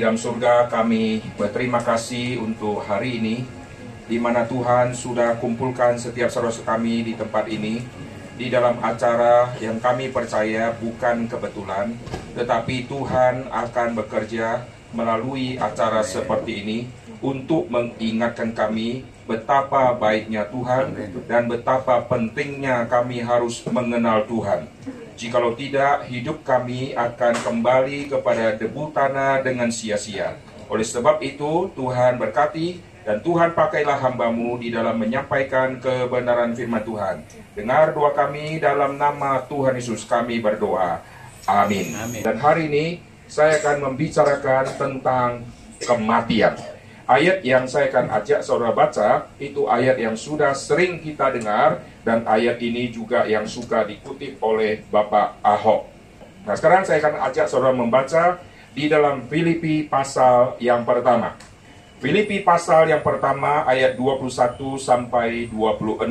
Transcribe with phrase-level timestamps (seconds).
[0.00, 3.44] di dalam surga, kami berterima kasih untuk hari ini
[4.08, 7.84] di mana Tuhan sudah kumpulkan setiap saudara kami di tempat ini
[8.32, 11.92] di dalam acara yang kami percaya bukan kebetulan,
[12.32, 14.64] tetapi Tuhan akan bekerja
[14.96, 16.78] melalui acara seperti ini
[17.20, 20.96] untuk mengingatkan kami betapa baiknya Tuhan
[21.28, 24.64] dan betapa pentingnya kami harus mengenal Tuhan.
[25.20, 30.40] Jikalau tidak, hidup kami akan kembali kepada debu tanah dengan sia-sia.
[30.72, 37.20] Oleh sebab itu, Tuhan berkati dan Tuhan pakailah hambamu di dalam menyampaikan kebenaran firman Tuhan.
[37.52, 41.04] Dengar doa kami dalam nama Tuhan Yesus kami berdoa.
[41.44, 41.92] Amin.
[42.00, 42.24] Amin.
[42.24, 42.86] Dan hari ini
[43.28, 45.44] saya akan membicarakan tentang
[45.84, 46.56] kematian.
[47.04, 52.24] Ayat yang saya akan ajak saudara baca itu ayat yang sudah sering kita dengar dan
[52.24, 55.88] ayat ini juga yang suka dikutip oleh Bapak Ahok.
[56.48, 58.40] Nah sekarang saya akan ajak saudara membaca
[58.72, 61.36] di dalam Filipi pasal yang pertama.
[62.00, 64.32] Filipi pasal yang pertama ayat 21
[64.80, 66.08] sampai 26.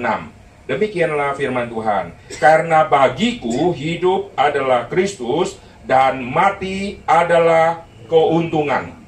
[0.70, 2.14] Demikianlah firman Tuhan.
[2.38, 5.58] Karena bagiku hidup adalah Kristus
[5.90, 8.98] dan mati adalah keuntungan.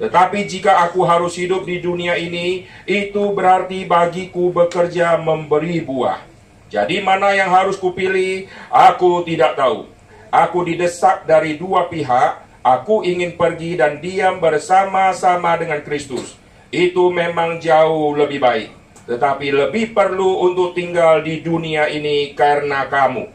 [0.00, 6.24] Tetapi jika aku harus hidup di dunia ini, itu berarti bagiku bekerja memberi buah.
[6.72, 9.84] Jadi mana yang harus kupilih, aku tidak tahu.
[10.32, 16.32] Aku didesak dari dua pihak, aku ingin pergi dan diam bersama-sama dengan Kristus.
[16.72, 18.70] Itu memang jauh lebih baik.
[19.04, 23.26] Tetapi lebih perlu untuk tinggal di dunia ini karena kamu.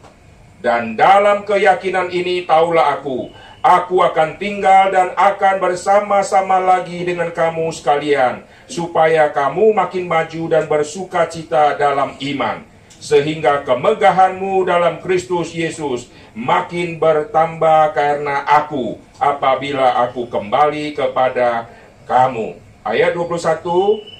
[0.58, 3.28] Dan dalam keyakinan ini taulah aku,
[3.66, 10.70] aku akan tinggal dan akan bersama-sama lagi dengan kamu sekalian, supaya kamu makin maju dan
[10.70, 12.62] bersuka cita dalam iman,
[13.02, 21.66] sehingga kemegahanmu dalam Kristus Yesus makin bertambah karena aku, apabila aku kembali kepada
[22.06, 22.62] kamu.
[22.86, 24.14] Ayat 21,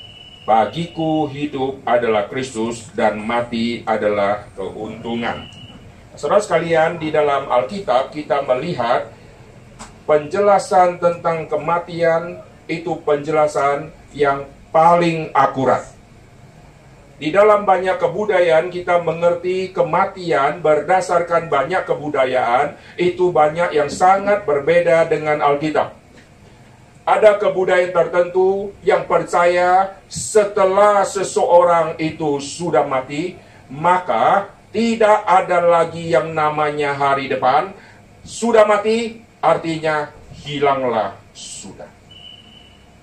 [0.46, 5.42] Bagiku hidup adalah Kristus dan mati adalah keuntungan.
[6.14, 9.10] Saudara sekalian, di dalam Alkitab kita melihat
[10.06, 12.40] penjelasan tentang kematian
[12.70, 15.82] itu penjelasan yang paling akurat.
[17.16, 25.08] Di dalam banyak kebudayaan kita mengerti kematian berdasarkan banyak kebudayaan itu banyak yang sangat berbeda
[25.08, 25.96] dengan Alkitab.
[27.08, 33.40] Ada kebudayaan tertentu yang percaya setelah seseorang itu sudah mati,
[33.72, 37.72] maka tidak ada lagi yang namanya hari depan.
[38.26, 40.10] Sudah mati, artinya
[40.42, 41.88] hilanglah sudah.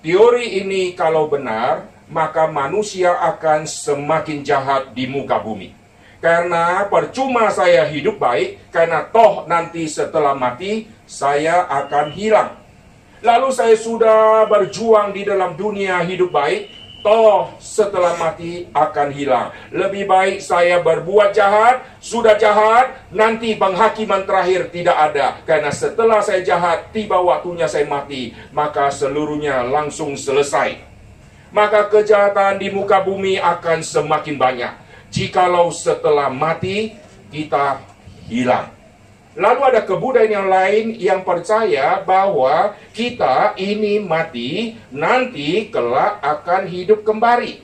[0.04, 5.72] Teori ini kalau benar, maka manusia akan semakin jahat di muka bumi.
[6.20, 12.60] Karena percuma saya hidup baik, karena toh nanti setelah mati, saya akan hilang.
[13.24, 16.68] Lalu saya sudah berjuang di dalam dunia hidup baik,
[17.04, 19.52] toh setelah mati akan hilang.
[19.68, 25.36] Lebih baik saya berbuat jahat, sudah jahat, nanti penghakiman terakhir tidak ada.
[25.44, 30.80] Karena setelah saya jahat, tiba waktunya saya mati, maka seluruhnya langsung selesai.
[31.52, 34.72] Maka kejahatan di muka bumi akan semakin banyak.
[35.12, 36.96] Jikalau setelah mati,
[37.30, 37.78] kita
[38.26, 38.72] hilang.
[39.34, 47.02] Lalu ada kebudayaan yang lain yang percaya bahwa kita ini mati, nanti kelak akan hidup
[47.02, 47.58] kembali.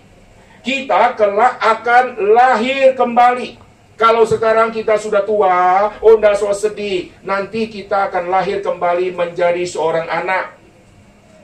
[0.66, 3.54] Kita kelak akan lahir kembali.
[3.94, 7.14] Kalau sekarang kita sudah tua, oh tidak usah sedih.
[7.22, 10.58] Nanti kita akan lahir kembali menjadi seorang anak.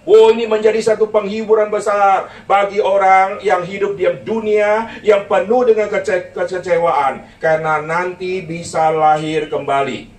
[0.07, 5.87] Oh ini menjadi satu penghiburan besar bagi orang yang hidup di dunia yang penuh dengan
[5.87, 7.27] kece kecewaan.
[7.39, 10.16] Karena nanti bisa lahir kembali.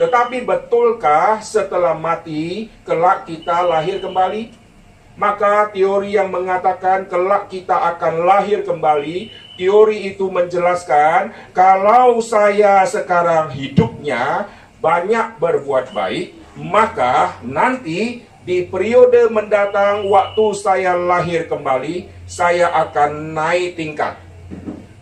[0.00, 4.56] Tetapi betulkah setelah mati kelak kita lahir kembali?
[5.20, 9.28] Maka teori yang mengatakan kelak kita akan lahir kembali,
[9.60, 14.48] teori itu menjelaskan kalau saya sekarang hidupnya
[14.80, 23.76] banyak berbuat baik, maka nanti di periode mendatang waktu saya lahir kembali, saya akan naik
[23.76, 24.16] tingkat.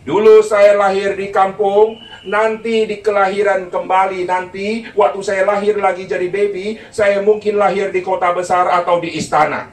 [0.03, 1.95] Dulu saya lahir di kampung,
[2.25, 8.03] nanti di kelahiran kembali nanti waktu saya lahir lagi jadi baby, saya mungkin lahir di
[8.03, 9.71] kota besar atau di istana.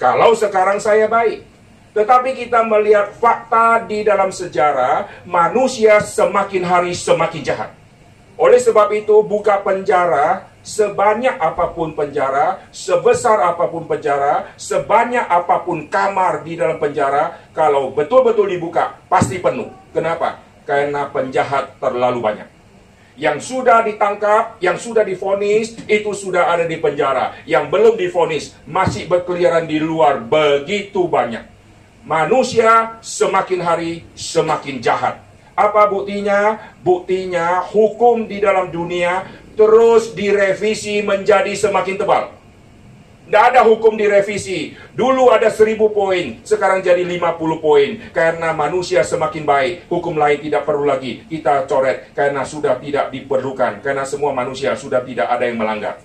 [0.00, 1.46] Kalau sekarang saya baik.
[1.90, 7.70] Tetapi kita melihat fakta di dalam sejarah, manusia semakin hari semakin jahat.
[8.40, 15.60] Oleh sebab itu, buka penjara, sebanyak apa pun penjara, sebesar apa pun penjara, sebanyak apa
[15.60, 19.68] pun kamar di dalam penjara, kalau betul-betul dibuka, pasti penuh.
[19.92, 20.49] Kenapa?
[20.70, 22.46] Karena penjahat terlalu banyak.
[23.18, 27.34] Yang sudah ditangkap, yang sudah difonis, itu sudah ada di penjara.
[27.42, 31.42] Yang belum difonis, masih berkeliaran di luar begitu banyak.
[32.06, 35.20] Manusia semakin hari semakin jahat.
[35.58, 36.56] Apa buktinya?
[36.80, 39.26] Buktinya hukum di dalam dunia
[39.58, 42.39] terus direvisi menjadi semakin tebal.
[43.30, 44.74] Tidak ada hukum direvisi.
[44.90, 48.10] Dulu ada seribu poin, sekarang jadi 50 poin.
[48.10, 52.10] Karena manusia semakin baik, hukum lain tidak perlu lagi kita coret.
[52.10, 53.86] Karena sudah tidak diperlukan.
[53.86, 56.02] Karena semua manusia sudah tidak ada yang melanggar.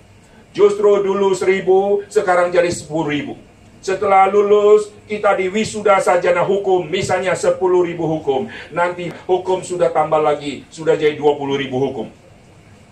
[0.54, 3.34] Justru dulu seribu, sekarang jadi sepuluh ribu.
[3.82, 8.46] Setelah lulus, kita di wisuda sajana hukum, misalnya sepuluh ribu hukum.
[8.70, 12.06] Nanti hukum sudah tambah lagi, sudah jadi dua puluh ribu hukum.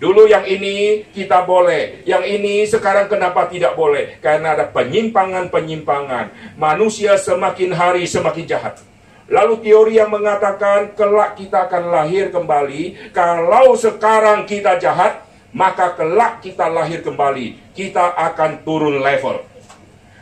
[0.04, 4.20] Dulu yang ini kita boleh, yang ini sekarang kenapa tidak boleh?
[4.20, 6.60] Karena ada penyimpangan-penyimpangan.
[6.60, 8.84] Manusia semakin hari semakin jahat.
[9.32, 13.16] Lalu teori yang mengatakan kelak kita akan lahir kembali.
[13.16, 15.24] Kalau sekarang kita jahat,
[15.56, 17.72] maka kelak kita lahir kembali.
[17.72, 19.40] Kita akan turun level.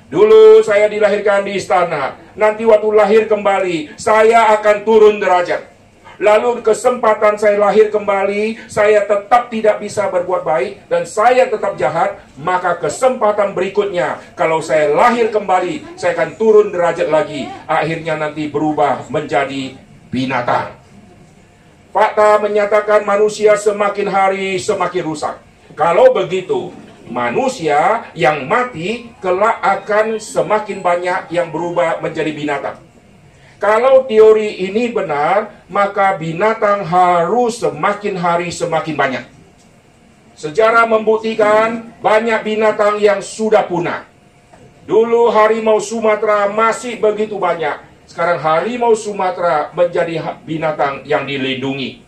[0.07, 2.23] Dulu saya dilahirkan di istana.
[2.39, 5.72] Nanti waktu lahir kembali, saya akan turun derajat.
[6.21, 12.21] Lalu kesempatan saya lahir kembali, saya tetap tidak bisa berbuat baik dan saya tetap jahat,
[12.37, 17.49] maka kesempatan berikutnya kalau saya lahir kembali, saya akan turun derajat lagi.
[17.65, 19.77] Akhirnya nanti berubah menjadi
[20.13, 20.77] binatang.
[21.93, 25.37] Fakta menyatakan manusia semakin hari semakin rusak.
[25.77, 26.73] Kalau begitu,
[27.09, 32.92] manusia yang mati kelak akan semakin banyak yang berubah menjadi binatang.
[33.63, 39.25] Kalau teori ini benar, maka binatang harus semakin hari semakin banyak.
[40.35, 44.03] Sejarah membuktikan banyak binatang yang sudah punah.
[44.83, 47.79] Dulu harimau Sumatera masih begitu banyak.
[48.03, 52.03] Sekarang harimau Sumatera menjadi binatang yang dilindungi.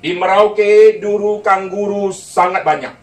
[0.00, 2.96] Di Merauke dulu kangguru sangat banyak.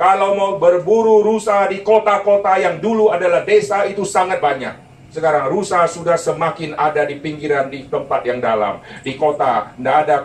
[0.00, 4.89] Kalau mau berburu rusa di kota-kota yang dulu adalah desa itu sangat banyak.
[5.10, 8.78] Sekarang rusa sudah semakin ada di pinggiran di tempat yang dalam.
[9.02, 10.16] Di kota tidak ada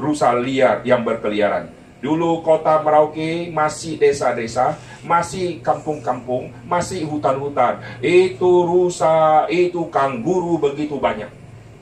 [0.00, 1.68] rusa liar yang berkeliaran.
[2.00, 7.84] Dulu kota Merauke masih desa-desa, masih kampung-kampung, masih hutan-hutan.
[8.00, 11.28] Itu rusa, itu kangguru begitu banyak.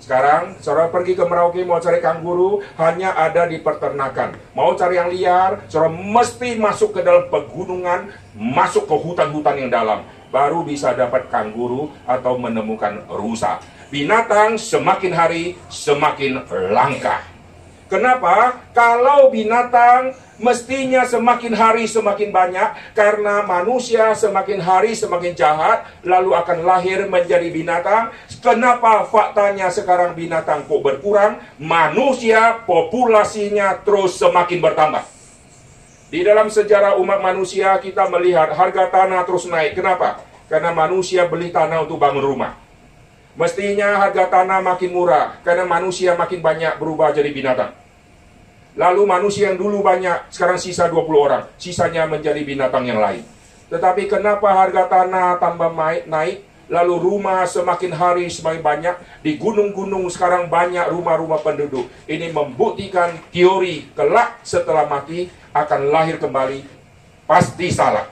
[0.03, 4.35] Sekarang, saudara pergi ke Merauke mau cari kangguru, hanya ada di peternakan.
[4.59, 10.03] Mau cari yang liar, saudara mesti masuk ke dalam pegunungan, masuk ke hutan-hutan yang dalam
[10.29, 13.61] baru bisa dapat kangguru atau menemukan rusa.
[13.89, 17.25] Binatang semakin hari semakin langka.
[17.89, 18.61] Kenapa?
[18.77, 26.69] Kalau binatang mestinya semakin hari semakin banyak karena manusia semakin hari semakin jahat lalu akan
[26.69, 28.13] lahir menjadi binatang.
[28.45, 31.41] Kenapa faktanya sekarang binatang kok berkurang?
[31.57, 35.18] Manusia populasinya terus semakin bertambah.
[36.09, 39.77] Di dalam sejarah umat manusia kita melihat harga tanah terus naik.
[39.77, 40.25] Kenapa?
[40.49, 42.57] Karena manusia beli tanah untuk bangun rumah.
[43.37, 47.77] Mestinya harga tanah makin murah karena manusia makin banyak berubah jadi binatang.
[48.73, 51.45] Lalu manusia yang dulu banyak, sekarang sisa 20 orang.
[51.61, 53.21] Sisanya menjadi binatang yang lain.
[53.69, 55.77] Tetapi kenapa harga tanah tambah
[56.09, 58.95] naik, lalu rumah semakin hari semakin banyak,
[59.25, 61.89] di gunung-gunung sekarang banyak rumah-rumah penduduk.
[62.05, 66.61] Ini membuktikan teori kelak setelah mati akan lahir kembali
[67.25, 68.09] pasti salah.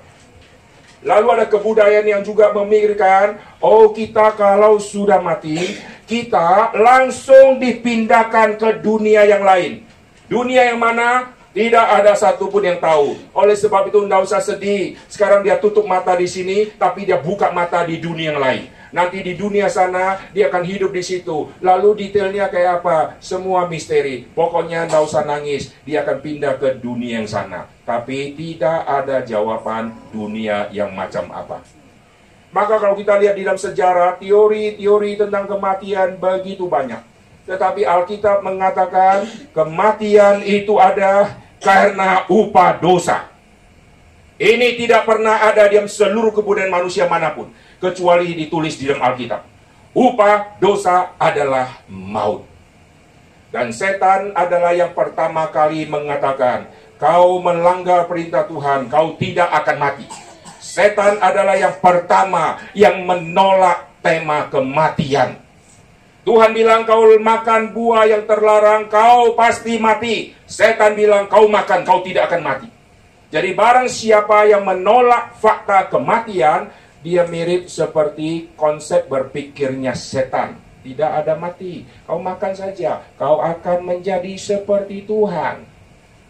[1.04, 8.80] Lalu ada kebudayaan yang juga memikirkan, oh kita kalau sudah mati, kita langsung dipindahkan ke
[8.82, 9.84] dunia yang lain.
[10.26, 11.35] Dunia yang mana?
[11.56, 13.16] Tidak ada satupun yang tahu.
[13.32, 15.00] Oleh sebab itu tidak usah sedih.
[15.08, 18.62] Sekarang dia tutup mata di sini, tapi dia buka mata di dunia yang lain.
[18.92, 21.48] Nanti di dunia sana dia akan hidup di situ.
[21.64, 23.16] Lalu detailnya kayak apa?
[23.24, 24.28] Semua misteri.
[24.36, 25.72] Pokoknya tidak usah nangis.
[25.88, 27.72] Dia akan pindah ke dunia yang sana.
[27.88, 31.64] Tapi tidak ada jawaban dunia yang macam apa.
[32.52, 37.00] Maka kalau kita lihat di dalam sejarah, teori-teori tentang kematian begitu banyak.
[37.48, 39.24] Tetapi Alkitab mengatakan
[39.56, 43.26] kematian itu ada karena upah dosa.
[44.38, 47.50] Ini tidak pernah ada di seluruh kebudayaan manusia mana pun
[47.82, 49.42] kecuali ditulis di dalam Alkitab.
[49.96, 52.44] Upah dosa adalah maut.
[53.48, 56.68] Dan setan adalah yang pertama kali mengatakan,
[57.00, 60.06] kau melanggar perintah Tuhan, kau tidak akan mati.
[60.60, 65.40] Setan adalah yang pertama yang menolak tema kematian.
[66.26, 70.34] Tuhan bilang kau makan buah yang terlarang, kau pasti mati.
[70.42, 72.68] Setan bilang kau makan, kau tidak akan mati.
[73.30, 76.66] Jadi barang siapa yang menolak fakta kematian,
[77.06, 80.58] dia mirip seperti konsep berpikirnya setan.
[80.82, 81.86] Tidak ada mati.
[82.02, 83.06] Kau makan saja.
[83.14, 85.62] Kau akan menjadi seperti Tuhan.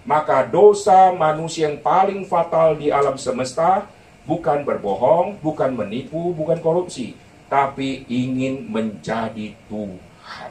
[0.05, 3.89] Maka dosa manusia yang paling fatal di alam semesta
[4.29, 10.51] bukan berbohong, bukan menipu, bukan korupsi, tapi ingin menjadi Tuhan.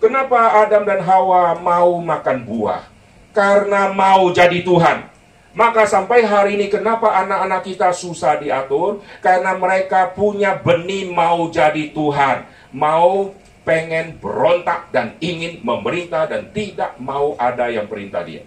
[0.00, 2.88] Kenapa Adam dan Hawa mau makan buah?
[3.36, 5.06] Karena mau jadi Tuhan.
[5.50, 9.02] Maka sampai hari ini kenapa anak-anak kita susah diatur?
[9.18, 12.46] Karena mereka punya benih mau jadi Tuhan.
[12.70, 13.34] Mau
[13.66, 18.46] pengen berontak dan ingin memerintah dan tidak mau ada yang perintah dia.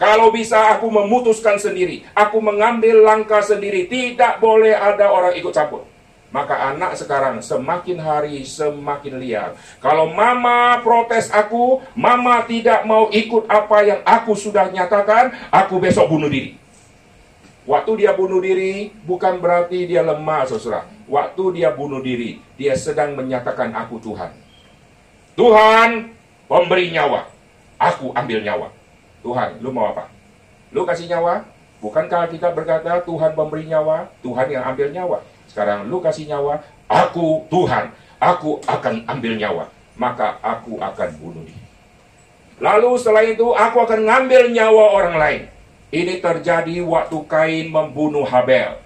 [0.00, 5.84] Kalau bisa aku memutuskan sendiri, aku mengambil langkah sendiri, tidak boleh ada orang ikut campur.
[6.30, 9.58] Maka anak sekarang semakin hari semakin liar.
[9.82, 16.06] Kalau mama protes aku, mama tidak mau ikut apa yang aku sudah nyatakan, aku besok
[16.06, 16.54] bunuh diri.
[17.66, 20.86] Waktu dia bunuh diri, bukan berarti dia lemah, saudara.
[21.10, 24.30] Waktu dia bunuh diri, dia sedang menyatakan aku Tuhan.
[25.34, 26.14] Tuhan,
[26.46, 27.26] pemberi nyawa.
[27.78, 28.70] Aku ambil nyawa.
[29.20, 30.06] Tuhan, lu mau apa?
[30.70, 31.42] Lu kasih nyawa?
[31.82, 35.18] Bukankah kita berkata Tuhan pemberi nyawa, Tuhan yang ambil nyawa?
[35.50, 37.90] Sekarang lu kasih nyawa, aku Tuhan,
[38.22, 39.66] aku akan ambil nyawa,
[39.98, 41.58] maka aku akan bunuh dia.
[42.62, 45.42] Lalu setelah itu aku akan ngambil nyawa orang lain.
[45.90, 48.78] Ini terjadi waktu Kain membunuh Habel.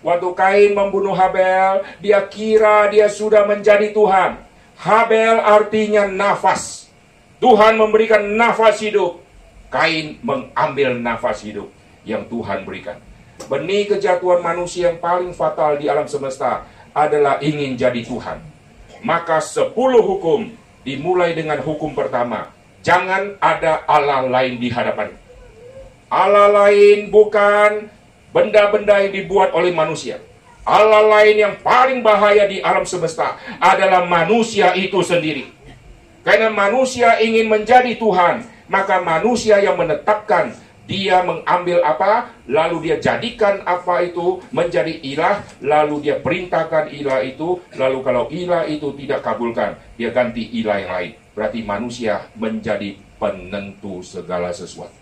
[0.00, 4.40] Waktu Kain membunuh Habel, dia kira dia sudah menjadi Tuhan.
[4.80, 6.88] Habel artinya nafas.
[7.44, 9.20] Tuhan memberikan nafas hidup.
[9.68, 11.68] Kain mengambil nafas hidup
[12.08, 12.96] yang Tuhan berikan.
[13.44, 16.64] Benih kejatuhan manusia yang paling fatal di alam semesta
[16.94, 18.40] adalah ingin jadi Tuhan.
[19.04, 20.48] Maka sepuluh hukum
[20.86, 22.54] dimulai dengan hukum pertama.
[22.80, 25.12] Jangan ada Allah lain di hadapan.
[26.08, 27.90] Allah lain bukan
[28.32, 30.20] benda-benda yang dibuat oleh manusia.
[30.64, 35.52] Allah lain yang paling bahaya di alam semesta adalah manusia itu sendiri.
[36.24, 43.64] Karena manusia ingin menjadi Tuhan, maka manusia yang menetapkan dia mengambil apa, lalu dia jadikan
[43.64, 49.80] apa itu menjadi ilah, lalu dia perintahkan ilah itu, lalu kalau ilah itu tidak kabulkan,
[49.96, 51.12] dia ganti ilah yang lain.
[51.32, 54.94] Berarti manusia menjadi penentu segala sesuatu.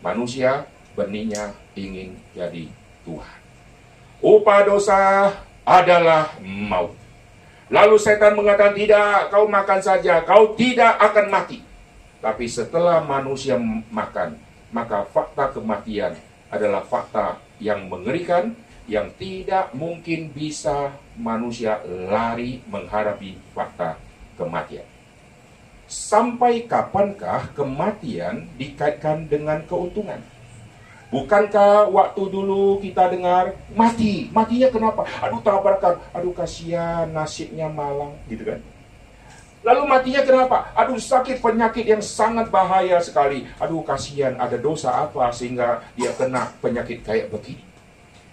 [0.00, 0.64] Manusia
[0.96, 2.66] benihnya ingin jadi
[3.04, 3.38] Tuhan.
[4.24, 5.00] Upah dosa
[5.62, 6.96] adalah maut.
[7.66, 11.58] Lalu setan mengatakan tidak, kau makan saja, kau tidak akan mati.
[12.22, 13.58] Tapi setelah manusia
[13.90, 14.38] makan,
[14.74, 16.14] maka fakta kematian
[16.50, 18.54] adalah fakta yang mengerikan
[18.86, 23.98] yang tidak mungkin bisa manusia lari menghadapi fakta
[24.38, 24.86] kematian.
[25.86, 30.18] Sampai kapankah kematian dikaitkan dengan keuntungan?
[31.06, 35.06] Bukankah waktu dulu kita dengar mati, matinya kenapa?
[35.22, 38.58] Aduh tabrakan, aduh kasihan nasibnya malang, gitu kan?
[39.66, 40.70] Lalu matinya kenapa?
[40.78, 43.50] Aduh sakit penyakit yang sangat bahaya sekali.
[43.58, 47.66] Aduh kasihan ada dosa apa sehingga dia kena penyakit kayak begini.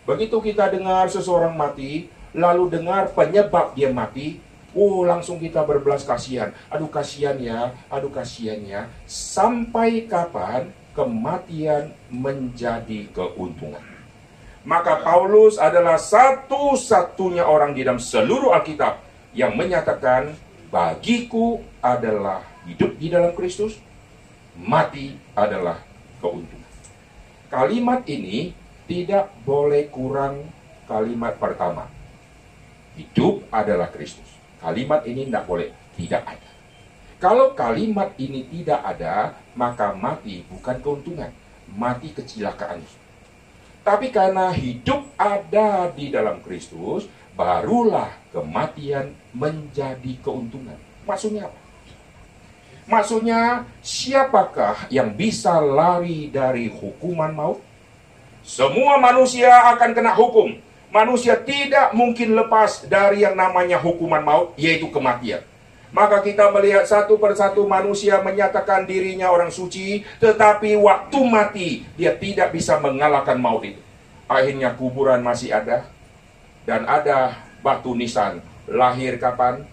[0.05, 2.05] Begitu kita dengar seseorang mati,
[2.37, 4.37] lalu dengar penyebab dia mati,
[4.77, 6.53] oh langsung kita berbelas kasihan.
[6.69, 8.85] Aduh kasihan ya, aduh kasihan ya.
[9.09, 13.81] Sampai kapan kematian menjadi keuntungan?
[14.61, 19.01] Maka Paulus adalah satu-satunya orang di dalam seluruh Alkitab
[19.33, 20.37] yang menyatakan
[20.73, 23.77] bagiku adalah hidup di dalam Kristus,
[24.57, 25.85] mati adalah
[26.17, 26.73] keuntungan.
[27.53, 28.57] Kalimat ini
[28.89, 30.49] tidak boleh kurang
[30.89, 31.85] kalimat pertama.
[32.97, 34.25] Hidup adalah Kristus.
[34.57, 36.49] Kalimat ini tidak boleh tidak ada.
[37.21, 41.29] Kalau kalimat ini tidak ada, maka mati bukan keuntungan,
[41.69, 42.81] mati kecelakaan.
[43.83, 50.77] Tapi karena hidup ada di dalam Kristus, barulah kematian menjadi keuntungan.
[51.05, 51.59] Maksudnya apa?
[52.83, 57.59] Maksudnya, siapakah yang bisa lari dari hukuman maut?
[58.43, 60.59] Semua manusia akan kena hukum.
[60.91, 65.41] Manusia tidak mungkin lepas dari yang namanya hukuman maut, yaitu kematian.
[65.95, 72.51] Maka kita melihat satu persatu manusia menyatakan dirinya orang suci, tetapi waktu mati dia tidak
[72.51, 73.79] bisa mengalahkan maut itu.
[74.27, 75.87] Akhirnya kuburan masih ada,
[76.63, 79.63] dan ada batu nisan lahir kapan,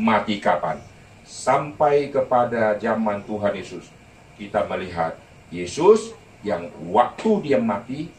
[0.00, 0.80] mati kapan.
[1.24, 3.86] Sampai kepada zaman Tuhan Yesus,
[4.34, 5.14] kita melihat
[5.54, 6.10] Yesus
[6.42, 8.10] yang waktu dia mati,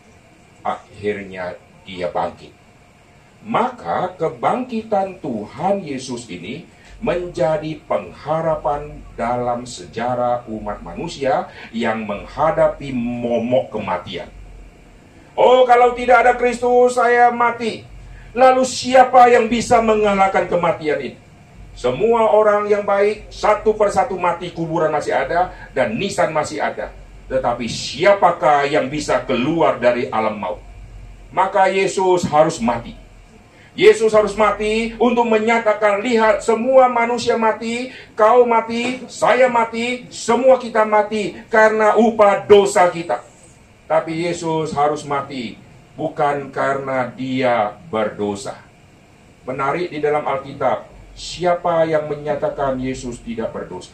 [0.63, 2.53] akhirnya dia bangkit.
[3.41, 6.69] Maka kebangkitan Tuhan Yesus ini
[7.01, 14.29] menjadi pengharapan dalam sejarah umat manusia yang menghadapi momok kematian.
[15.33, 17.90] Oh, kalau tidak ada Kristus, saya mati.
[18.31, 21.19] Lalu siapa yang bisa mengalahkan kematian ini?
[21.75, 26.95] Semua orang yang baik satu persatu mati kuburan masih ada dan nisan masih ada.
[27.27, 30.63] Tetapi siapakah yang bisa keluar dari alam maut?
[31.31, 32.95] Maka Yesus harus mati.
[33.71, 37.87] Yesus harus mati untuk menyatakan lihat semua manusia mati,
[38.19, 43.23] kau mati, saya mati, semua kita mati karena upah dosa kita.
[43.87, 45.55] Tapi Yesus harus mati
[45.95, 48.55] bukan karena dia berdosa.
[49.43, 50.85] Menarik di dalam Alkitab,
[51.17, 53.93] siapa yang menyatakan Yesus tidak berdosa?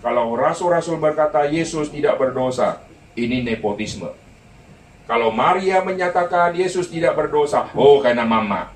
[0.00, 2.84] Kalau rasul-rasul berkata Yesus tidak berdosa,
[3.18, 4.12] ini nepotisme.
[5.06, 8.74] Kalau Maria menyatakan Yesus tidak berdosa, oh karena mama.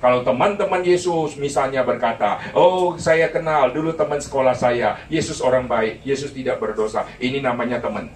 [0.00, 6.00] Kalau teman-teman Yesus misalnya berkata, oh saya kenal dulu teman sekolah saya, Yesus orang baik,
[6.00, 7.04] Yesus tidak berdosa.
[7.20, 8.08] Ini namanya teman.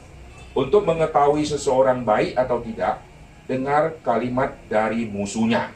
[0.56, 3.04] Untuk mengetahui seseorang baik atau tidak,
[3.44, 5.68] dengar kalimat dari musuhnya.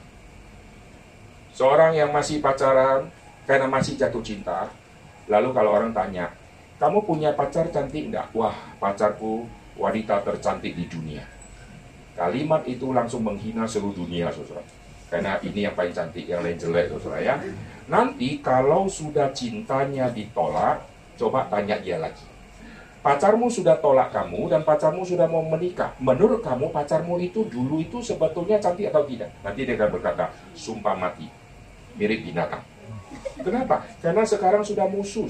[1.53, 3.11] Seorang yang masih pacaran
[3.45, 4.71] karena masih jatuh cinta,
[5.27, 6.33] lalu kalau orang tanya,
[6.79, 8.31] kamu punya pacar cantik enggak?
[8.33, 11.27] Wah, pacarku wanita tercantik di dunia.
[12.15, 14.63] Kalimat itu langsung menghina seluruh dunia, saudara.
[15.09, 17.35] Karena ini yang paling cantik, yang lain jelek, saudara ya.
[17.87, 20.83] Nanti kalau sudah cintanya ditolak,
[21.19, 22.27] coba tanya dia lagi.
[22.99, 25.95] Pacarmu sudah tolak kamu dan pacarmu sudah mau menikah.
[26.03, 29.31] Menurut kamu pacarmu itu dulu itu sebetulnya cantik atau tidak?
[29.47, 31.31] Nanti dia akan berkata, sumpah mati
[31.99, 32.63] mirip binatang.
[33.43, 33.87] Kenapa?
[34.03, 35.27] Karena sekarang sudah musuh.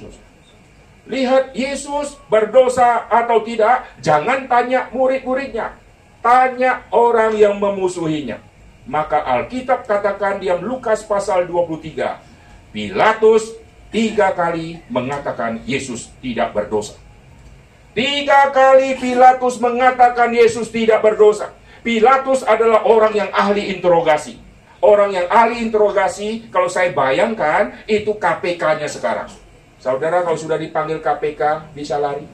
[1.08, 5.76] Lihat Yesus berdosa atau tidak, jangan tanya murid-muridnya.
[6.20, 8.44] Tanya orang yang memusuhinya.
[8.84, 12.72] Maka Alkitab katakan diam Lukas pasal 23.
[12.72, 13.56] Pilatus
[13.88, 17.07] tiga kali mengatakan Yesus tidak berdosa.
[17.96, 21.56] Tiga kali Pilatus mengatakan Yesus tidak berdosa.
[21.80, 24.36] Pilatus adalah orang yang ahli interogasi.
[24.78, 29.26] Orang yang ahli interogasi, kalau saya bayangkan, itu KPK-nya sekarang.
[29.82, 32.26] Saudara kalau sudah dipanggil KPK, bisa lari.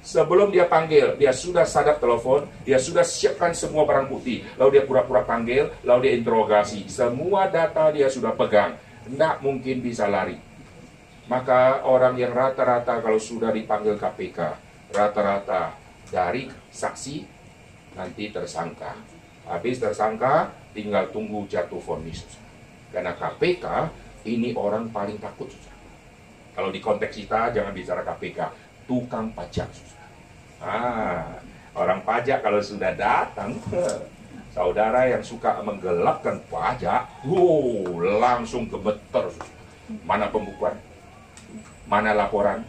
[0.00, 4.42] Sebelum dia panggil, dia sudah sadap telepon, dia sudah siapkan semua barang bukti.
[4.56, 6.88] Lalu dia pura-pura panggil, lalu dia interogasi.
[6.88, 8.80] Semua data dia sudah pegang.
[9.04, 10.40] Tidak mungkin bisa lari.
[11.28, 14.38] Maka orang yang rata-rata kalau sudah dipanggil KPK,
[14.90, 15.74] rata-rata
[16.10, 17.16] dari saksi,
[17.94, 18.98] nanti tersangka.
[19.46, 22.26] Habis tersangka, tinggal tunggu jatuh vonis.
[22.90, 23.66] Karena KPK
[24.26, 25.50] ini orang paling takut.
[26.54, 28.38] Kalau di konteks kita jangan bicara KPK,
[28.90, 29.70] tukang pajak.
[30.60, 31.38] Ah,
[31.72, 33.56] orang pajak kalau sudah datang,
[34.50, 39.30] saudara yang suka menggelapkan pajak, wow, langsung gemeter.
[40.02, 40.74] Mana pembukuan?
[41.86, 42.62] Mana laporan?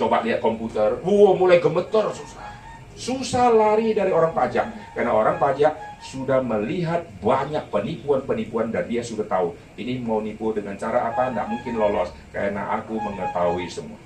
[0.00, 2.08] Coba lihat komputer, wow, mulai gemeter.
[2.08, 2.48] Susah.
[2.96, 4.96] susah lari dari orang pajak.
[4.96, 10.72] Karena orang pajak sudah melihat banyak penipuan-penipuan dan dia sudah tahu ini mau nipu dengan
[10.80, 14.00] cara apa, tidak mungkin lolos karena aku mengetahui semua.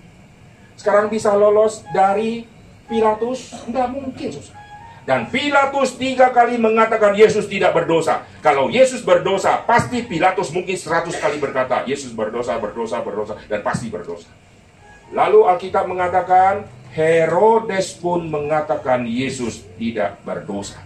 [0.74, 2.50] Sekarang bisa lolos dari
[2.90, 4.58] Pilatus, tidak mungkin susah.
[5.04, 8.24] Dan Pilatus tiga kali mengatakan Yesus tidak berdosa.
[8.40, 13.92] Kalau Yesus berdosa, pasti Pilatus mungkin seratus kali berkata, Yesus berdosa, berdosa, berdosa, dan pasti
[13.92, 14.26] berdosa.
[15.12, 16.64] Lalu Alkitab mengatakan,
[16.94, 20.78] Herodes pun mengatakan Yesus tidak berdosa.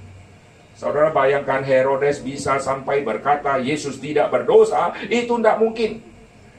[0.79, 6.01] Saudara bayangkan Herodes bisa sampai berkata Yesus tidak berdosa, itu tidak mungkin.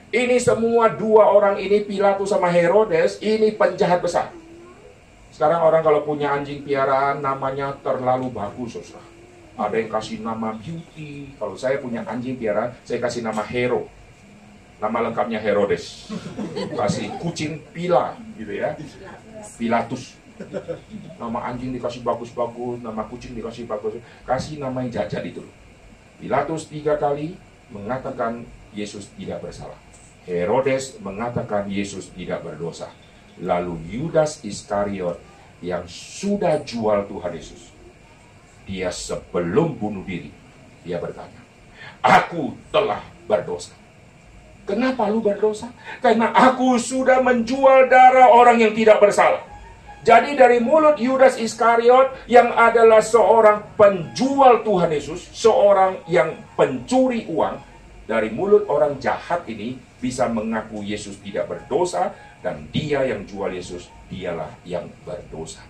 [0.10, 4.30] Ini semua dua orang ini Pilatus sama Herodes, ini penjahat besar.
[5.34, 9.08] Sekarang orang kalau punya anjing piaraan namanya terlalu bagus, saudara.
[9.60, 11.36] Ada yang kasih nama Beauty.
[11.36, 13.88] Kalau saya punya anjing piaraan, saya kasih nama Hero.
[14.80, 16.08] Nama lengkapnya Herodes.
[16.72, 18.80] Kasih kucing Pila, gitu ya.
[19.60, 20.16] Pilatus.
[21.20, 24.00] Nama anjing dikasih bagus-bagus, nama kucing dikasih bagus.
[24.24, 25.44] Kasih nama yang jajan itu.
[26.20, 27.36] Pilatus tiga kali
[27.72, 29.76] mengatakan Yesus tidak bersalah.
[30.24, 32.88] Herodes mengatakan Yesus tidak berdosa.
[33.40, 35.20] Lalu Yudas Iskariot
[35.60, 37.72] yang sudah jual Tuhan Yesus.
[38.64, 40.30] Dia sebelum bunuh diri,
[40.86, 41.42] dia bertanya,
[42.00, 43.79] Aku telah berdosa.
[44.70, 45.74] Kenapa lu berdosa?
[45.98, 49.42] Karena aku sudah menjual darah orang yang tidak bersalah.
[50.06, 57.58] Jadi dari mulut Yudas Iskariot yang adalah seorang penjual Tuhan Yesus, seorang yang pencuri uang,
[58.06, 63.92] dari mulut orang jahat ini bisa mengaku Yesus tidak berdosa dan dia yang jual Yesus
[64.08, 65.66] dialah yang berdosa.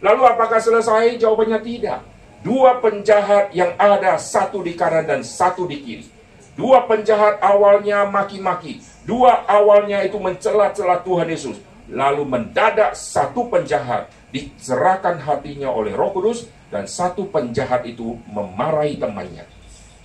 [0.00, 1.18] Lalu apakah selesai?
[1.20, 2.00] Jawabannya tidak.
[2.40, 6.15] Dua penjahat yang ada satu di kanan dan satu di kiri.
[6.56, 8.80] Dua penjahat awalnya maki-maki.
[9.04, 16.50] Dua awalnya itu mencela-cela Tuhan Yesus Lalu mendadak satu penjahat dicerahkan hatinya oleh Roh Kudus
[16.66, 19.46] dan satu penjahat itu memarahi temannya.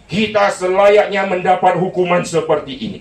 [0.05, 2.99] Kita selayaknya mendapat hukuman seperti ini.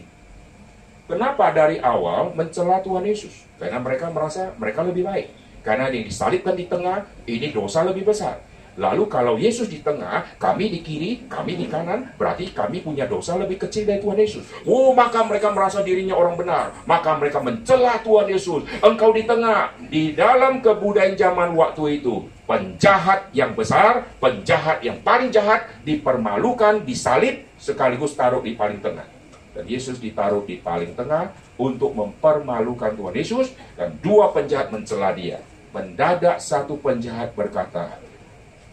[1.04, 3.44] Kenapa dari awal mencela Tuhan Yesus?
[3.60, 5.28] Karena mereka merasa mereka lebih baik.
[5.60, 8.40] Karena yang disalibkan di tengah, ini dosa lebih besar.
[8.78, 13.34] Lalu kalau Yesus di tengah, kami di kiri, kami di kanan, berarti kami punya dosa
[13.34, 14.44] lebih kecil dari Tuhan Yesus.
[14.62, 16.70] Oh, maka mereka merasa dirinya orang benar.
[16.86, 18.62] Maka mereka mencela Tuhan Yesus.
[18.80, 19.74] Engkau di tengah.
[19.90, 27.46] Di dalam kebudayaan zaman waktu itu, penjahat yang besar, penjahat yang paling jahat, dipermalukan, disalib,
[27.58, 29.06] sekaligus taruh di paling tengah.
[29.50, 35.42] Dan Yesus ditaruh di paling tengah untuk mempermalukan Tuhan Yesus dan dua penjahat mencela dia.
[35.70, 37.98] Mendadak satu penjahat berkata,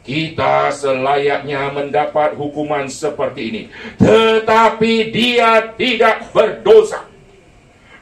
[0.08, 3.64] kita selayaknya mendapat hukuman seperti ini.
[4.00, 7.04] Tetapi dia tidak berdosa.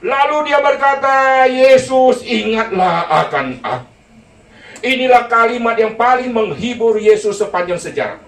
[0.05, 3.89] Lalu dia berkata, Yesus ingatlah akan aku.
[4.85, 8.21] Inilah kalimat yang paling menghibur Yesus sepanjang sejarah.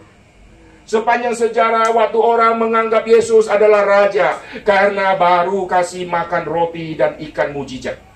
[0.90, 7.54] Sepanjang sejarah waktu orang menganggap Yesus adalah raja karena baru kasih makan roti dan ikan
[7.54, 8.07] mujizat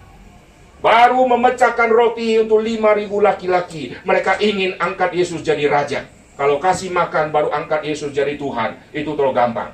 [0.81, 3.95] baru memecahkan roti untuk 5.000 laki-laki.
[4.01, 6.09] Mereka ingin angkat Yesus jadi raja.
[6.35, 9.71] Kalau kasih makan baru angkat Yesus jadi Tuhan, itu terlalu gampang.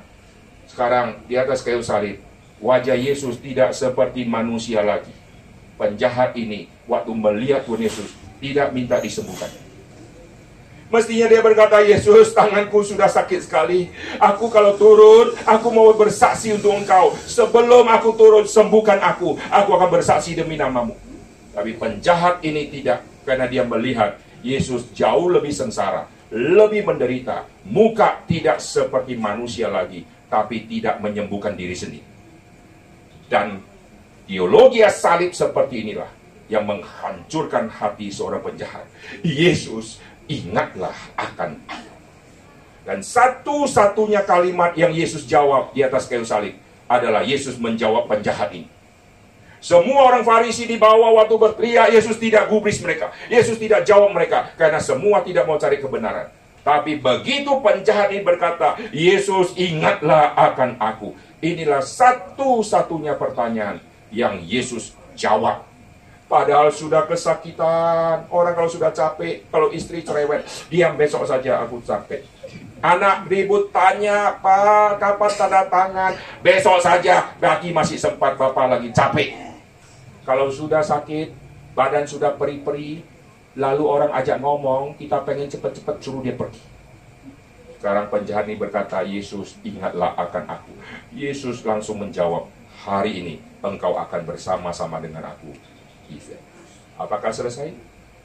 [0.68, 2.20] Sekarang di atas kayu salib,
[2.60, 5.10] wajah Yesus tidak seperti manusia lagi.
[5.80, 8.12] Penjahat ini waktu melihat Tuhan Yesus
[8.44, 9.48] tidak minta disembuhkan.
[10.88, 13.92] Mestinya dia berkata, Yesus, tanganku sudah sakit sekali.
[14.16, 17.12] Aku kalau turun, aku mau bersaksi untuk engkau.
[17.28, 19.36] Sebelum aku turun, sembuhkan aku.
[19.52, 20.96] Aku akan bersaksi demi namamu.
[21.52, 27.44] Tapi penjahat ini tidak, karena dia melihat Yesus jauh lebih sengsara, lebih menderita.
[27.68, 32.08] Muka tidak seperti manusia lagi, tapi tidak menyembuhkan diri sendiri.
[33.28, 33.60] Dan
[34.24, 36.08] teologi salib seperti inilah
[36.48, 38.88] yang menghancurkan hati seorang penjahat.
[39.20, 41.92] Yesus ingatlah akan aku.
[42.88, 46.56] Dan satu-satunya kalimat yang Yesus jawab di atas kayu salib
[46.88, 48.68] adalah Yesus menjawab penjahat ini.
[49.58, 53.12] Semua orang Farisi di bawah waktu berteriak, Yesus tidak gubris mereka.
[53.26, 56.30] Yesus tidak jawab mereka, karena semua tidak mau cari kebenaran.
[56.64, 61.12] Tapi begitu penjahat ini berkata, Yesus ingatlah akan aku.
[61.44, 65.67] Inilah satu-satunya pertanyaan yang Yesus jawab
[66.28, 68.28] Padahal sudah kesakitan.
[68.28, 72.20] Orang kalau sudah capek, kalau istri cerewet, diam besok saja aku capek.
[72.84, 76.12] Anak ribut tanya, Pak, kapan tanda tangan?
[76.44, 79.34] Besok saja, berarti masih sempat Bapak lagi capek.
[80.22, 81.32] Kalau sudah sakit,
[81.72, 83.02] badan sudah peri-peri,
[83.56, 86.60] lalu orang ajak ngomong, kita pengen cepat-cepat suruh dia pergi.
[87.80, 90.72] Sekarang penjahat ini berkata, Yesus ingatlah akan aku.
[91.16, 92.46] Yesus langsung menjawab,
[92.84, 95.50] hari ini engkau akan bersama-sama dengan aku
[96.98, 97.70] Apakah selesai?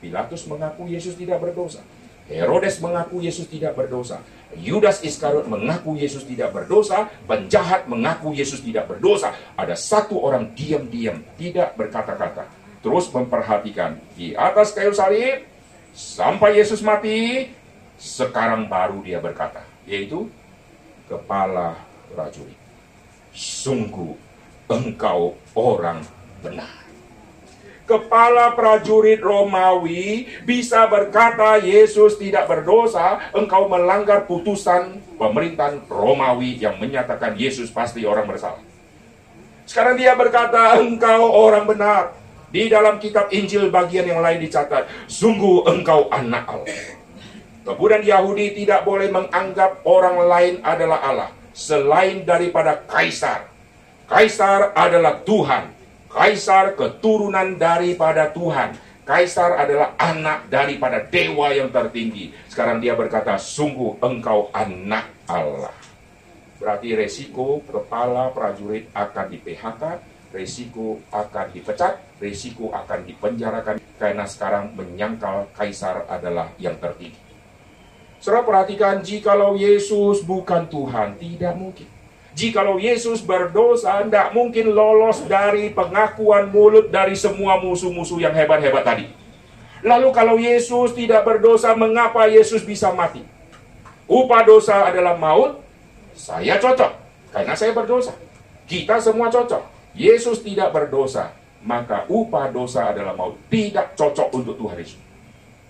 [0.02, 1.80] Pilatus mengaku Yesus tidak berdosa.
[2.28, 4.20] Herodes mengaku Yesus tidak berdosa.
[4.56, 7.08] Yudas Iskariot mengaku Yesus tidak berdosa.
[7.28, 9.32] Penjahat mengaku Yesus tidak berdosa.
[9.56, 12.48] Ada satu orang diam-diam, tidak berkata-kata.
[12.84, 15.48] Terus memperhatikan di atas kayu salib
[15.96, 17.48] sampai Yesus mati.
[17.96, 20.28] Sekarang baru dia berkata, yaitu
[21.08, 21.80] kepala
[22.12, 22.60] prajurit.
[23.32, 24.20] Sungguh
[24.68, 26.04] engkau orang
[26.44, 26.83] benar
[27.94, 37.38] kepala prajurit Romawi bisa berkata Yesus tidak berdosa, engkau melanggar putusan pemerintahan Romawi yang menyatakan
[37.38, 38.62] Yesus pasti orang bersalah.
[39.70, 42.18] Sekarang dia berkata, engkau orang benar.
[42.54, 47.02] Di dalam kitab Injil bagian yang lain dicatat, sungguh engkau anak Allah.
[47.64, 53.48] Kemudian Yahudi tidak boleh menganggap orang lain adalah Allah selain daripada kaisar.
[54.04, 55.83] Kaisar adalah Tuhan
[56.14, 58.78] Kaisar keturunan daripada Tuhan.
[59.02, 62.32] Kaisar adalah anak daripada dewa yang tertinggi.
[62.48, 65.74] Sekarang dia berkata, sungguh engkau anak Allah.
[66.62, 69.84] Berarti resiko kepala prajurit akan di PHK,
[70.32, 77.20] resiko akan dipecat, resiko akan dipenjarakan karena sekarang menyangkal kaisar adalah yang tertinggi.
[78.24, 81.93] Saudara perhatikan, jikalau Yesus bukan Tuhan, tidak mungkin.
[82.34, 89.06] Jikalau Yesus berdosa, tidak mungkin lolos dari pengakuan mulut dari semua musuh-musuh yang hebat-hebat tadi.
[89.86, 93.22] Lalu kalau Yesus tidak berdosa, mengapa Yesus bisa mati?
[94.10, 95.62] Upah dosa adalah maut,
[96.18, 96.92] saya cocok,
[97.38, 98.18] karena saya berdosa.
[98.66, 99.62] Kita semua cocok.
[99.94, 103.38] Yesus tidak berdosa, maka upah dosa adalah maut.
[103.54, 105.00] Tidak cocok untuk Tuhan Yesus.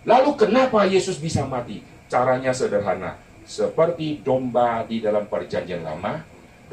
[0.07, 1.83] Lalu kenapa Yesus bisa mati?
[2.07, 3.19] Caranya sederhana.
[3.43, 6.23] Seperti domba di dalam perjanjian lama,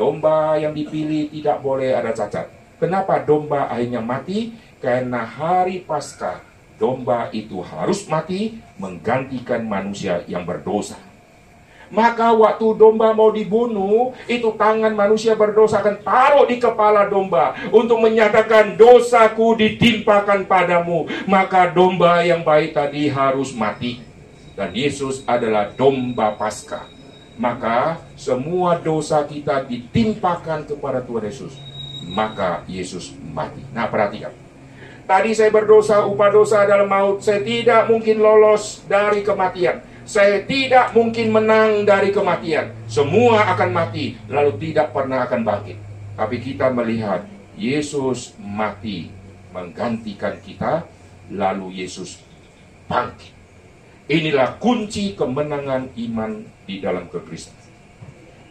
[0.00, 2.48] Domba yang dipilih tidak boleh ada cacat.
[2.80, 4.56] Kenapa domba akhirnya mati?
[4.80, 6.40] Karena hari pasca
[6.80, 10.96] domba itu harus mati menggantikan manusia yang berdosa.
[11.92, 18.00] Maka waktu domba mau dibunuh, itu tangan manusia berdosa akan taruh di kepala domba untuk
[18.00, 21.04] menyatakan dosaku ditimpakan padamu.
[21.28, 24.00] Maka domba yang baik tadi harus mati.
[24.56, 26.99] Dan Yesus adalah domba Paskah.
[27.40, 31.56] Maka semua dosa kita ditimpakan kepada Tuhan Yesus.
[32.04, 33.64] Maka Yesus mati.
[33.72, 34.36] Nah perhatikan.
[35.08, 37.24] Tadi saya berdosa, upah dosa adalah maut.
[37.24, 39.80] Saya tidak mungkin lolos dari kematian.
[40.04, 42.76] Saya tidak mungkin menang dari kematian.
[42.86, 45.78] Semua akan mati, lalu tidak pernah akan bangkit.
[46.14, 47.24] Tapi kita melihat
[47.56, 49.08] Yesus mati
[49.50, 50.84] menggantikan kita,
[51.32, 52.20] lalu Yesus
[52.86, 53.39] bangkit.
[54.10, 57.62] Inilah kunci kemenangan iman di dalam kekristenan.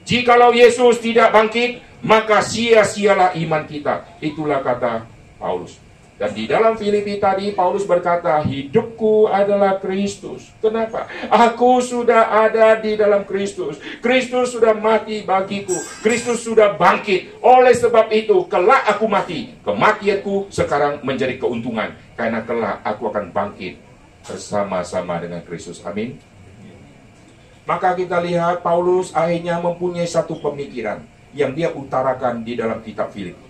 [0.08, 4.08] Jikalau Yesus tidak bangkit, maka sia-sialah iman kita.
[4.24, 5.04] Itulah kata
[5.36, 5.76] Paulus.
[6.16, 10.48] Dan di dalam Filipi tadi Paulus berkata, hidupku adalah Kristus.
[10.64, 11.12] Kenapa?
[11.28, 13.84] Aku sudah ada di dalam Kristus.
[14.00, 15.76] Kristus sudah mati bagiku.
[16.00, 17.40] Kristus sudah bangkit.
[17.44, 19.60] Oleh sebab itu, kelak aku mati.
[19.64, 21.96] Kematianku sekarang menjadi keuntungan.
[22.16, 23.89] Karena kelak aku akan bangkit
[24.30, 25.82] bersama-sama dengan Kristus.
[25.82, 26.22] Amin.
[27.66, 33.50] Maka kita lihat Paulus akhirnya mempunyai satu pemikiran yang dia utarakan di dalam kitab Filipi.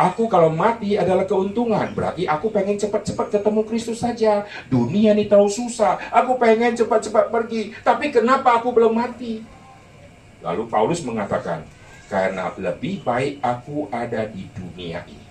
[0.00, 1.92] Aku kalau mati adalah keuntungan.
[1.92, 4.48] Berarti aku pengen cepat-cepat ketemu Kristus saja.
[4.66, 6.00] Dunia ini terlalu susah.
[6.10, 7.76] Aku pengen cepat-cepat pergi.
[7.84, 9.44] Tapi kenapa aku belum mati?
[10.42, 11.62] Lalu Paulus mengatakan,
[12.10, 15.22] karena lebih baik aku ada di dunia ini.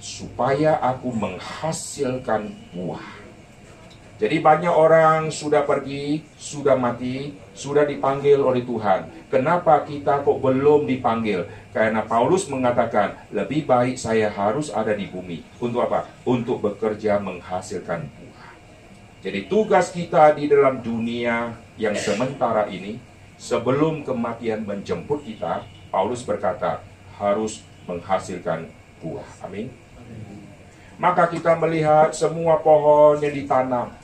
[0.00, 3.27] Supaya aku menghasilkan buah.
[4.18, 9.06] Jadi banyak orang sudah pergi, sudah mati, sudah dipanggil oleh Tuhan.
[9.30, 11.46] Kenapa kita kok belum dipanggil?
[11.70, 15.46] Karena Paulus mengatakan, lebih baik saya harus ada di bumi.
[15.62, 16.10] Untuk apa?
[16.26, 18.50] Untuk bekerja menghasilkan buah.
[19.22, 22.98] Jadi tugas kita di dalam dunia yang sementara ini,
[23.38, 25.62] sebelum kematian menjemput kita,
[25.94, 26.82] Paulus berkata,
[27.22, 28.66] harus menghasilkan
[28.98, 29.46] buah.
[29.46, 29.70] Amin.
[30.98, 33.94] Maka kita melihat semua pohon yang ditanam,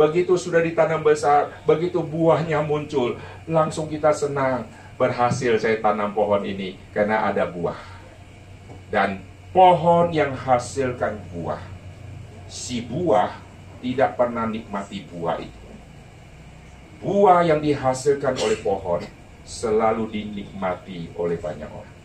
[0.00, 4.64] Begitu sudah ditanam besar, begitu buahnya muncul, langsung kita senang.
[4.96, 7.76] Berhasil saya tanam pohon ini karena ada buah.
[8.88, 9.20] Dan
[9.52, 11.60] pohon yang hasilkan buah,
[12.48, 13.28] si buah
[13.84, 15.68] tidak pernah nikmati buah itu.
[17.04, 19.04] Buah yang dihasilkan oleh pohon
[19.44, 21.99] selalu dinikmati oleh banyak orang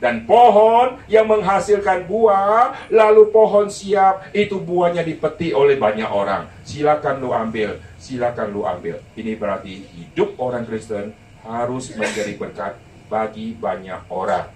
[0.00, 6.48] dan pohon yang menghasilkan buah, lalu pohon siap, itu buahnya dipetik oleh banyak orang.
[6.64, 8.96] Silakan lu ambil, silakan lu ambil.
[9.12, 11.12] Ini berarti hidup orang Kristen
[11.44, 12.80] harus menjadi berkat
[13.12, 14.48] bagi banyak orang.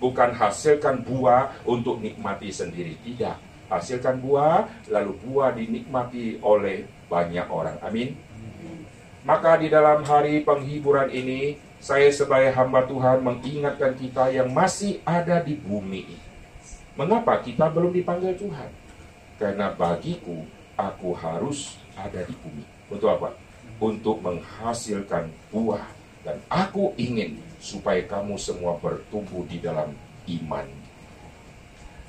[0.00, 3.40] Bukan hasilkan buah untuk nikmati sendiri, tidak.
[3.72, 7.76] Hasilkan buah, lalu buah dinikmati oleh banyak orang.
[7.80, 8.16] Amin.
[9.20, 15.40] Maka di dalam hari penghiburan ini, saya sebagai hamba Tuhan mengingatkan kita yang masih ada
[15.40, 16.18] di bumi ini.
[16.92, 18.68] Mengapa kita belum dipanggil Tuhan?
[19.40, 20.44] Karena bagiku,
[20.76, 22.68] aku harus ada di bumi.
[22.92, 23.32] Untuk apa?
[23.80, 25.88] Untuk menghasilkan buah.
[26.20, 29.96] Dan aku ingin supaya kamu semua bertumbuh di dalam
[30.28, 30.68] iman.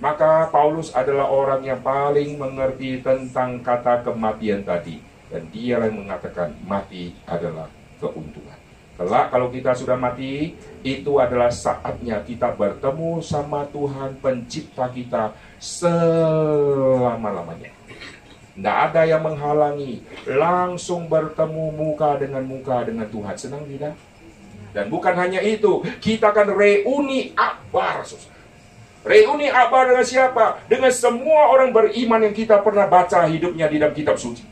[0.04, 5.00] Maka Paulus adalah orang yang paling mengerti tentang kata kematian tadi.
[5.32, 7.72] Dan dia yang mengatakan mati adalah
[8.04, 8.51] keuntungan.
[9.00, 10.54] Kelak kalau kita sudah mati,
[10.86, 17.72] itu adalah saatnya kita bertemu sama Tuhan pencipta kita selama-lamanya.
[18.52, 23.32] Tidak ada yang menghalangi, langsung bertemu muka dengan muka dengan Tuhan.
[23.40, 23.96] Senang tidak?
[24.76, 28.04] Dan bukan hanya itu, kita akan reuni akbar.
[29.08, 30.62] Reuni akbar dengan siapa?
[30.68, 34.51] Dengan semua orang beriman yang kita pernah baca hidupnya di dalam kitab suci.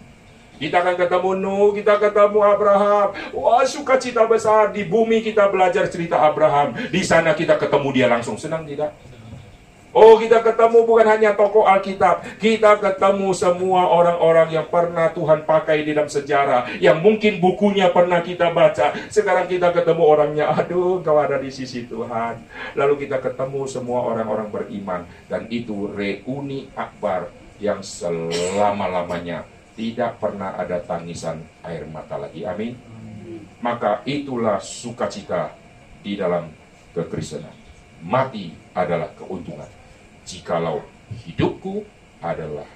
[0.59, 3.07] Kita akan ketemu Nuh, kita ketemu Abraham.
[3.31, 6.75] Wah, sukacita besar di bumi kita belajar cerita Abraham.
[6.91, 8.35] Di sana kita ketemu dia langsung.
[8.35, 8.91] Senang tidak?
[9.89, 12.21] Oh, kita ketemu bukan hanya tokoh Alkitab.
[12.37, 16.77] Kita ketemu semua orang-orang yang pernah Tuhan pakai di dalam sejarah.
[16.77, 18.93] Yang mungkin bukunya pernah kita baca.
[19.09, 20.45] Sekarang kita ketemu orangnya.
[20.53, 22.37] Aduh, kau ada di sisi Tuhan.
[22.77, 25.01] Lalu kita ketemu semua orang-orang beriman.
[25.25, 32.43] Dan itu reuni akbar yang selama-lamanya tidak pernah ada tangisan air mata lagi.
[32.43, 32.75] Amin.
[33.63, 35.55] Maka itulah sukacita
[36.03, 36.51] di dalam
[36.91, 37.55] kekristenan.
[38.03, 39.71] Mati adalah keuntungan.
[40.27, 40.83] Jikalau
[41.23, 41.87] hidupku
[42.19, 42.67] adalah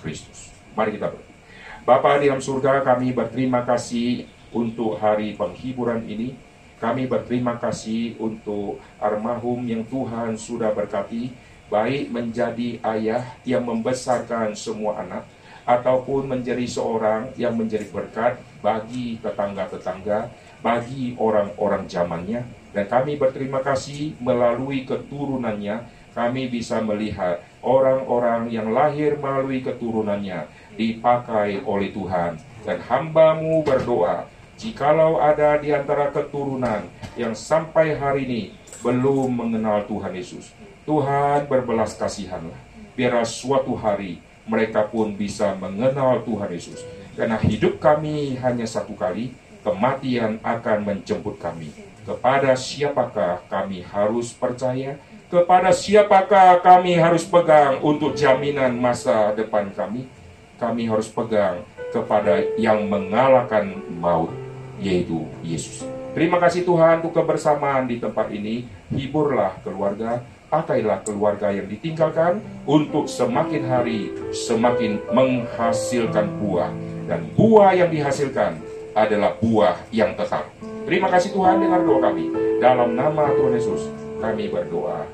[0.00, 0.48] Kristus.
[0.72, 1.36] Mari kita berdoa.
[1.84, 6.32] Bapa di dalam surga kami berterima kasih untuk hari penghiburan ini.
[6.80, 11.34] Kami berterima kasih untuk armahum yang Tuhan sudah berkati,
[11.66, 15.26] baik menjadi ayah yang membesarkan semua anak,
[15.68, 20.32] ataupun menjadi seorang yang menjadi berkat bagi tetangga-tetangga,
[20.64, 22.48] bagi orang-orang zamannya.
[22.72, 25.84] Dan kami berterima kasih melalui keturunannya,
[26.16, 30.48] kami bisa melihat orang-orang yang lahir melalui keturunannya
[30.80, 32.40] dipakai oleh Tuhan.
[32.64, 34.24] Dan hambamu berdoa,
[34.56, 38.42] jikalau ada di antara keturunan yang sampai hari ini
[38.80, 40.56] belum mengenal Tuhan Yesus,
[40.88, 42.56] Tuhan berbelas kasihanlah.
[42.98, 44.18] Biar suatu hari
[44.48, 46.80] mereka pun bisa mengenal Tuhan Yesus.
[47.14, 51.70] Karena hidup kami hanya satu kali, kematian akan menjemput kami.
[52.08, 54.96] Kepada siapakah kami harus percaya?
[55.28, 60.08] Kepada siapakah kami harus pegang untuk jaminan masa depan kami?
[60.56, 61.60] Kami harus pegang
[61.92, 64.32] kepada yang mengalahkan maut,
[64.80, 65.84] yaitu Yesus.
[66.16, 68.64] Terima kasih Tuhan untuk kebersamaan di tempat ini.
[68.88, 76.72] Hiburlah keluarga, pakailah keluarga yang ditinggalkan untuk semakin hari semakin menghasilkan buah.
[77.08, 78.60] Dan buah yang dihasilkan
[78.92, 80.44] adalah buah yang tetap.
[80.84, 82.32] Terima kasih Tuhan dengar doa kami.
[82.58, 83.88] Dalam nama Tuhan Yesus
[84.20, 85.06] kami berdoa.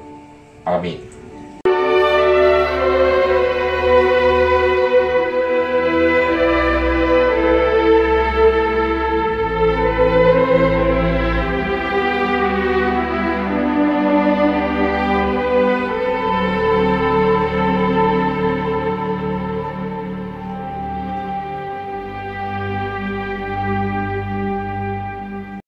[0.64, 1.02] Amin.